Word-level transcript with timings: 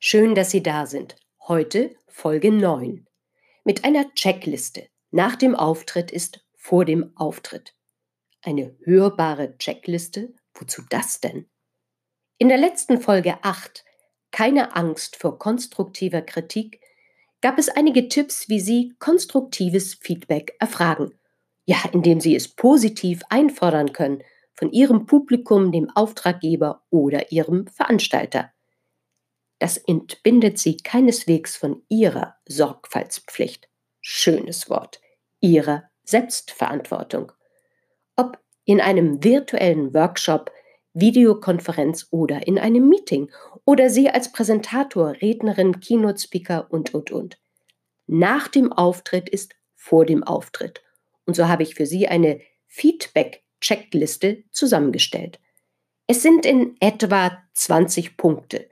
Schön, 0.00 0.36
dass 0.36 0.52
Sie 0.52 0.62
da 0.62 0.86
sind. 0.86 1.16
Heute 1.48 1.96
Folge 2.06 2.52
9. 2.52 3.04
Mit 3.64 3.84
einer 3.84 4.08
Checkliste. 4.14 4.86
Nach 5.10 5.34
dem 5.34 5.56
Auftritt 5.56 6.12
ist 6.12 6.46
vor 6.54 6.84
dem 6.84 7.10
Auftritt. 7.16 7.74
Eine 8.40 8.76
hörbare 8.84 9.58
Checkliste? 9.58 10.34
Wozu 10.54 10.82
das 10.88 11.20
denn? 11.20 11.46
In 12.38 12.48
der 12.48 12.58
letzten 12.58 13.00
Folge 13.00 13.42
8, 13.42 13.84
keine 14.30 14.76
Angst 14.76 15.16
vor 15.16 15.36
konstruktiver 15.36 16.22
Kritik, 16.22 16.80
gab 17.40 17.58
es 17.58 17.68
einige 17.68 18.08
Tipps, 18.08 18.48
wie 18.48 18.60
Sie 18.60 18.94
konstruktives 19.00 19.94
Feedback 19.94 20.54
erfragen. 20.60 21.18
Ja, 21.64 21.78
indem 21.92 22.20
Sie 22.20 22.36
es 22.36 22.46
positiv 22.46 23.22
einfordern 23.30 23.92
können 23.92 24.22
von 24.54 24.70
Ihrem 24.70 25.06
Publikum, 25.06 25.72
dem 25.72 25.90
Auftraggeber 25.90 26.84
oder 26.88 27.32
Ihrem 27.32 27.66
Veranstalter. 27.66 28.52
Das 29.58 29.76
entbindet 29.76 30.58
sie 30.58 30.76
keineswegs 30.76 31.56
von 31.56 31.82
ihrer 31.88 32.36
Sorgfaltspflicht. 32.46 33.68
Schönes 34.00 34.70
Wort. 34.70 35.00
Ihrer 35.40 35.84
Selbstverantwortung. 36.04 37.32
Ob 38.16 38.38
in 38.64 38.80
einem 38.80 39.22
virtuellen 39.24 39.94
Workshop, 39.94 40.50
Videokonferenz 40.94 42.08
oder 42.10 42.46
in 42.46 42.58
einem 42.58 42.88
Meeting 42.88 43.30
oder 43.64 43.90
Sie 43.90 44.08
als 44.08 44.32
Präsentator, 44.32 45.12
Rednerin, 45.20 45.80
Keynote-Speaker 45.80 46.66
und, 46.70 46.94
und, 46.94 47.10
und. 47.10 47.38
Nach 48.06 48.48
dem 48.48 48.72
Auftritt 48.72 49.28
ist 49.28 49.54
vor 49.74 50.06
dem 50.06 50.24
Auftritt. 50.24 50.82
Und 51.26 51.34
so 51.34 51.46
habe 51.46 51.62
ich 51.62 51.74
für 51.74 51.86
Sie 51.86 52.08
eine 52.08 52.40
Feedback-Checkliste 52.66 54.44
zusammengestellt. 54.50 55.38
Es 56.06 56.22
sind 56.22 56.46
in 56.46 56.76
etwa 56.80 57.38
20 57.54 58.16
Punkte. 58.16 58.68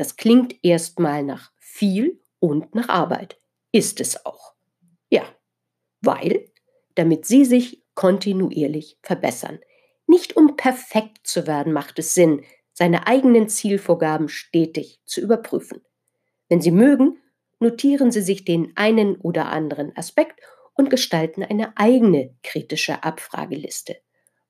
Das 0.00 0.16
klingt 0.16 0.54
erstmal 0.62 1.22
nach 1.22 1.52
viel 1.58 2.22
und 2.38 2.74
nach 2.74 2.88
Arbeit. 2.88 3.38
Ist 3.70 4.00
es 4.00 4.24
auch. 4.24 4.54
Ja, 5.10 5.24
weil, 6.00 6.46
damit 6.94 7.26
Sie 7.26 7.44
sich 7.44 7.84
kontinuierlich 7.92 8.96
verbessern. 9.02 9.58
Nicht 10.06 10.38
um 10.38 10.56
perfekt 10.56 11.26
zu 11.26 11.46
werden, 11.46 11.74
macht 11.74 11.98
es 11.98 12.14
Sinn, 12.14 12.44
seine 12.72 13.06
eigenen 13.06 13.50
Zielvorgaben 13.50 14.30
stetig 14.30 15.02
zu 15.04 15.20
überprüfen. 15.20 15.82
Wenn 16.48 16.62
Sie 16.62 16.70
mögen, 16.70 17.18
notieren 17.58 18.10
Sie 18.10 18.22
sich 18.22 18.46
den 18.46 18.74
einen 18.76 19.16
oder 19.16 19.52
anderen 19.52 19.94
Aspekt 19.98 20.40
und 20.72 20.88
gestalten 20.88 21.42
eine 21.42 21.76
eigene 21.76 22.34
kritische 22.42 23.04
Abfrageliste. 23.04 23.98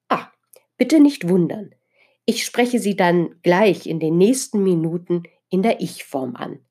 Ah, 0.09 0.31
bitte 0.77 1.01
nicht 1.01 1.29
wundern. 1.29 1.75
Ich 2.25 2.45
spreche 2.45 2.79
Sie 2.79 2.95
dann 2.95 3.41
gleich 3.43 3.89
in 3.89 3.99
den 3.99 4.17
nächsten 4.17 4.63
Minuten 4.63 5.25
in 5.51 5.63
der 5.63 5.81
Ich-Form 5.81 6.37
an. 6.37 6.65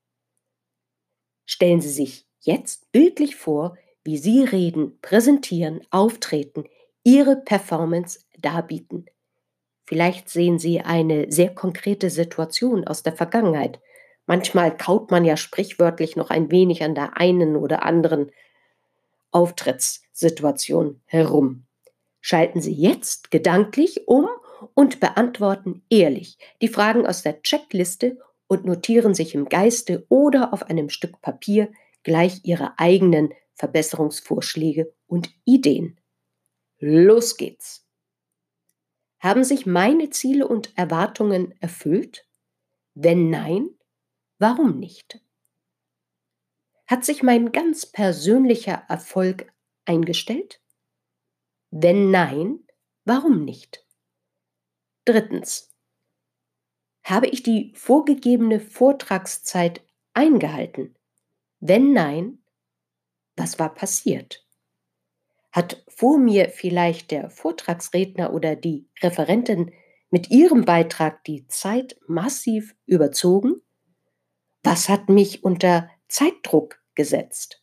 Stellen 1.45 1.81
Sie 1.81 1.89
sich 1.89 2.25
jetzt 2.39 2.91
bildlich 2.91 3.35
vor, 3.35 3.77
wie 4.03 4.17
Sie 4.17 4.43
reden, 4.43 4.99
präsentieren, 5.01 5.81
auftreten, 5.91 6.63
Ihre 7.03 7.35
Performance 7.35 8.21
darbieten. 8.37 9.05
Vielleicht 9.85 10.29
sehen 10.29 10.59
Sie 10.59 10.81
eine 10.81 11.31
sehr 11.31 11.53
konkrete 11.53 12.09
Situation 12.09 12.85
aus 12.87 13.03
der 13.03 13.13
Vergangenheit. 13.13 13.79
Manchmal 14.25 14.75
kaut 14.77 15.09
man 15.11 15.25
ja 15.25 15.37
sprichwörtlich 15.37 16.15
noch 16.15 16.29
ein 16.29 16.51
wenig 16.51 16.83
an 16.83 16.93
der 16.93 17.17
einen 17.17 17.55
oder 17.55 17.83
anderen 17.83 18.31
Auftrittssituation 19.31 21.01
herum. 21.05 21.65
Schalten 22.21 22.61
Sie 22.61 22.73
jetzt 22.73 23.31
gedanklich 23.31 24.07
um 24.07 24.27
und 24.73 24.99
beantworten 24.99 25.83
ehrlich 25.89 26.37
die 26.61 26.67
Fragen 26.67 27.07
aus 27.07 27.23
der 27.23 27.41
Checkliste 27.41 28.19
und 28.49 28.65
notieren 28.65 29.13
sich 29.13 29.35
im 29.35 29.47
Geiste 29.47 30.05
oder 30.09 30.53
auf 30.53 30.63
einem 30.63 30.89
Stück 30.89 31.21
Papier 31.21 31.71
gleich 32.03 32.41
ihre 32.43 32.77
eigenen 32.79 33.31
Verbesserungsvorschläge 33.53 34.91
und 35.07 35.29
Ideen. 35.45 35.99
Los 36.79 37.37
geht's! 37.37 37.85
Haben 39.19 39.43
sich 39.43 39.65
meine 39.65 40.09
Ziele 40.09 40.47
und 40.47 40.77
Erwartungen 40.77 41.53
erfüllt? 41.61 42.25
Wenn 42.95 43.29
nein, 43.29 43.69
warum 44.39 44.79
nicht? 44.79 45.21
Hat 46.87 47.05
sich 47.05 47.21
mein 47.21 47.51
ganz 47.51 47.85
persönlicher 47.85 48.83
Erfolg 48.89 49.53
eingestellt? 49.85 50.59
Wenn 51.69 52.09
nein, 52.09 52.65
warum 53.05 53.45
nicht? 53.45 53.85
Drittens. 55.05 55.68
Habe 57.09 57.25
ich 57.25 57.41
die 57.41 57.73
vorgegebene 57.73 58.59
Vortragszeit 58.59 59.81
eingehalten? 60.13 60.95
Wenn 61.59 61.91
nein, 61.91 62.43
was 63.35 63.57
war 63.57 63.73
passiert? 63.73 64.45
Hat 65.51 65.83
vor 65.87 66.19
mir 66.19 66.49
vielleicht 66.49 67.09
der 67.09 67.31
Vortragsredner 67.31 68.31
oder 68.31 68.55
die 68.55 68.87
Referentin 69.01 69.73
mit 70.11 70.29
ihrem 70.29 70.65
Beitrag 70.65 71.23
die 71.23 71.47
Zeit 71.47 71.99
massiv 72.07 72.75
überzogen? 72.85 73.55
Was 74.61 74.87
hat 74.87 75.09
mich 75.09 75.43
unter 75.43 75.89
Zeitdruck 76.09 76.79
gesetzt? 76.93 77.59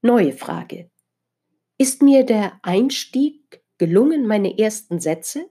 Neue 0.00 0.32
Frage. 0.32 0.90
Ist 1.78 2.02
mir 2.02 2.26
der 2.26 2.58
Einstieg 2.62 3.62
gelungen, 3.78 4.26
meine 4.26 4.58
ersten 4.58 4.98
Sätze? 4.98 5.48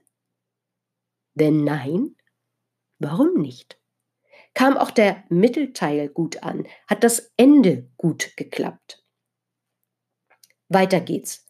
Wenn 1.32 1.64
nein, 1.64 2.14
Warum 3.02 3.34
nicht? 3.34 3.80
Kam 4.54 4.76
auch 4.76 4.92
der 4.92 5.24
Mittelteil 5.28 6.08
gut 6.08 6.44
an? 6.44 6.68
Hat 6.86 7.02
das 7.02 7.32
Ende 7.36 7.90
gut 7.96 8.36
geklappt? 8.36 9.04
Weiter 10.68 11.00
geht's. 11.00 11.48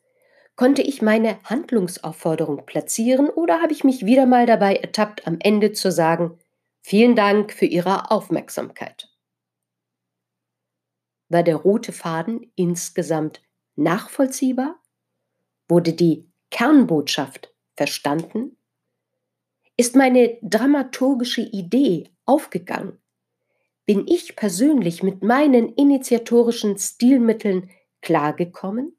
Konnte 0.57 0.81
ich 0.81 1.03
meine 1.03 1.43
Handlungsaufforderung 1.45 2.65
platzieren 2.65 3.29
oder 3.29 3.61
habe 3.61 3.73
ich 3.73 3.85
mich 3.85 4.07
wieder 4.07 4.25
mal 4.25 4.47
dabei 4.47 4.77
ertappt, 4.77 5.27
am 5.27 5.37
Ende 5.41 5.73
zu 5.73 5.93
sagen, 5.93 6.39
vielen 6.81 7.17
Dank 7.17 7.53
für 7.53 7.67
Ihre 7.67 8.11
Aufmerksamkeit? 8.11 9.11
War 11.29 11.43
der 11.43 11.57
rote 11.57 11.93
Faden 11.93 12.51
insgesamt 12.57 13.43
nachvollziehbar? 13.77 14.81
Wurde 15.69 15.93
die 15.93 16.31
Kernbotschaft 16.51 17.55
verstanden? 17.77 18.57
Ist 19.77 19.97
meine 19.97 20.39
dramaturgische 20.43 21.41
Idee 21.41 22.11
aufgegangen? 22.27 22.99
Bin 23.87 24.07
ich 24.07 24.37
persönlich 24.37 25.03
mit 25.03 25.23
meinen 25.23 25.75
initiatorischen 25.75 26.79
Stilmitteln 26.79 27.71
klargekommen? 28.01 28.97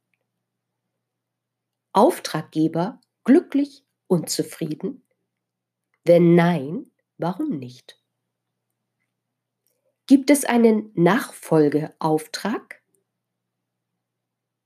Auftraggeber 1.94 3.00
glücklich 3.24 3.86
und 4.08 4.30
zufrieden? 4.30 5.04
Wenn 6.04 6.36
nein, 6.36 6.92
warum 7.18 7.60
nicht? 7.60 8.02
Gibt 10.08 10.30
es 10.32 10.44
einen 10.44 10.92
Nachfolgeauftrag? 10.96 12.82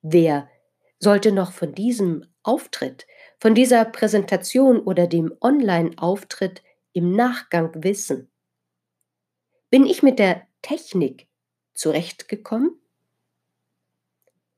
Wer 0.01 0.49
sollte 0.99 1.31
noch 1.31 1.51
von 1.51 1.75
diesem 1.75 2.25
Auftritt 2.41 3.05
von 3.39 3.55
dieser 3.55 3.85
Präsentation 3.85 4.79
oder 4.79 5.07
dem 5.07 5.33
Online-Auftritt 5.41 6.63
im 6.93 7.11
Nachgang 7.11 7.83
wissen? 7.83 8.29
Bin 9.69 9.85
ich 9.85 10.01
mit 10.01 10.19
der 10.19 10.47
Technik 10.61 11.27
zurechtgekommen? 11.73 12.71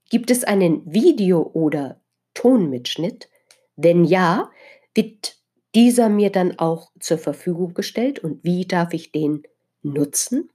Gibt 0.10 0.32
es 0.32 0.44
einen 0.44 0.92
Video- 0.92 1.52
oder 1.54 2.00
Tonmitschnitt? 2.34 3.30
Wenn 3.76 4.06
ja, 4.06 4.50
wird 4.94 5.38
dieser 5.76 6.10
mir 6.10 6.32
dann 6.32 6.58
auch 6.58 6.92
zur 7.00 7.18
Verfügung 7.18 7.74
gestellt 7.74 8.20
und 8.20 8.44
wie 8.44 8.66
darf 8.66 8.94
ich 8.94 9.12
den 9.12 9.44
nutzen? 9.82 10.50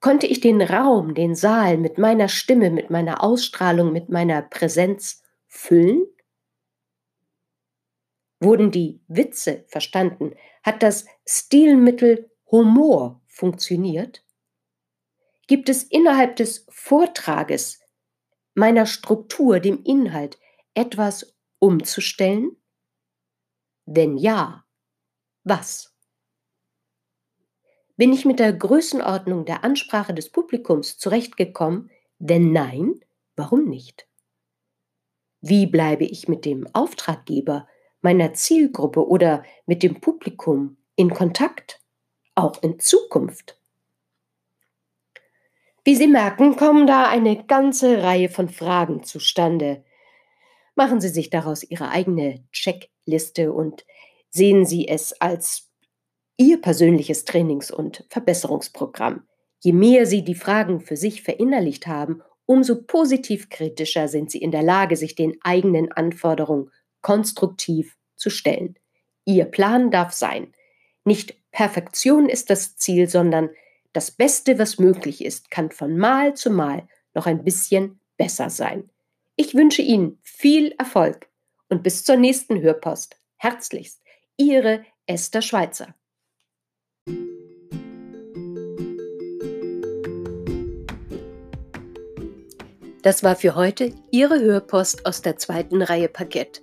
Konnte 0.00 0.26
ich 0.26 0.40
den 0.40 0.62
Raum, 0.62 1.14
den 1.14 1.34
Saal 1.34 1.78
mit 1.78 1.98
meiner 1.98 2.28
Stimme, 2.28 2.70
mit 2.70 2.90
meiner 2.90 3.24
Ausstrahlung, 3.24 3.92
mit 3.92 4.08
meiner 4.08 4.42
Präsenz 4.42 5.22
füllen? 5.48 6.06
Wurden 8.38 8.70
die 8.70 9.00
Witze 9.08 9.64
verstanden? 9.68 10.34
Hat 10.62 10.82
das 10.82 11.06
Stilmittel 11.26 12.30
Humor 12.50 13.22
funktioniert? 13.26 14.24
Gibt 15.46 15.68
es 15.68 15.82
innerhalb 15.84 16.36
des 16.36 16.66
Vortrages 16.68 17.80
meiner 18.54 18.86
Struktur, 18.86 19.60
dem 19.60 19.82
Inhalt, 19.84 20.38
etwas 20.74 21.34
umzustellen? 21.58 22.56
Wenn 23.84 24.16
ja, 24.16 24.64
was? 25.44 25.94
Bin 27.96 28.12
ich 28.12 28.24
mit 28.24 28.40
der 28.40 28.52
Größenordnung 28.52 29.46
der 29.46 29.64
Ansprache 29.64 30.12
des 30.12 30.30
Publikums 30.30 30.98
zurechtgekommen? 30.98 31.90
Wenn 32.18 32.52
nein, 32.52 33.00
warum 33.36 33.68
nicht? 33.68 34.08
Wie 35.40 35.66
bleibe 35.66 36.04
ich 36.04 36.28
mit 36.28 36.44
dem 36.44 36.66
Auftraggeber, 36.74 37.68
meiner 38.02 38.34
Zielgruppe 38.34 39.06
oder 39.06 39.44
mit 39.66 39.82
dem 39.82 40.00
Publikum 40.00 40.76
in 40.94 41.10
Kontakt, 41.10 41.80
auch 42.34 42.62
in 42.62 42.78
Zukunft? 42.78 43.58
Wie 45.84 45.94
Sie 45.94 46.08
merken, 46.08 46.56
kommen 46.56 46.86
da 46.86 47.08
eine 47.08 47.44
ganze 47.44 48.02
Reihe 48.02 48.28
von 48.28 48.48
Fragen 48.48 49.04
zustande. 49.04 49.84
Machen 50.74 51.00
Sie 51.00 51.08
sich 51.08 51.30
daraus 51.30 51.62
Ihre 51.62 51.90
eigene 51.90 52.44
Checkliste 52.50 53.52
und 53.52 53.84
sehen 54.30 54.66
Sie 54.66 54.88
es 54.88 55.20
als 55.20 55.70
Ihr 56.36 56.60
persönliches 56.60 57.24
Trainings- 57.24 57.70
und 57.70 58.04
Verbesserungsprogramm. 58.10 59.28
Je 59.60 59.72
mehr 59.72 60.06
Sie 60.06 60.22
die 60.22 60.34
Fragen 60.34 60.80
für 60.80 60.96
sich 60.96 61.22
verinnerlicht 61.22 61.86
haben, 61.86 62.20
umso 62.46 62.82
positiv 62.82 63.48
kritischer 63.48 64.08
sind 64.08 64.30
Sie 64.30 64.38
in 64.38 64.50
der 64.50 64.62
Lage, 64.62 64.96
sich 64.96 65.14
den 65.14 65.36
eigenen 65.42 65.92
Anforderungen 65.92 66.70
konstruktiv 67.06 67.96
zu 68.16 68.30
stellen. 68.30 68.74
Ihr 69.24 69.44
Plan 69.44 69.92
darf 69.92 70.12
sein. 70.12 70.52
Nicht 71.04 71.36
Perfektion 71.52 72.28
ist 72.28 72.50
das 72.50 72.74
Ziel, 72.74 73.08
sondern 73.08 73.50
das 73.92 74.10
Beste, 74.10 74.58
was 74.58 74.80
möglich 74.80 75.24
ist, 75.24 75.52
kann 75.52 75.70
von 75.70 75.96
Mal 75.96 76.34
zu 76.34 76.50
Mal 76.50 76.88
noch 77.14 77.26
ein 77.26 77.44
bisschen 77.44 78.00
besser 78.16 78.50
sein. 78.50 78.90
Ich 79.36 79.54
wünsche 79.54 79.82
Ihnen 79.82 80.18
viel 80.24 80.74
Erfolg 80.78 81.28
und 81.68 81.84
bis 81.84 82.02
zur 82.02 82.16
nächsten 82.16 82.60
Hörpost. 82.60 83.16
Herzlichst, 83.36 84.02
Ihre 84.36 84.84
Esther 85.06 85.42
Schweizer. 85.42 85.94
Das 93.02 93.22
war 93.22 93.36
für 93.36 93.54
heute 93.54 93.94
Ihre 94.10 94.40
Hörpost 94.40 95.06
aus 95.06 95.22
der 95.22 95.36
zweiten 95.36 95.82
Reihe 95.82 96.08
Parkett. 96.08 96.62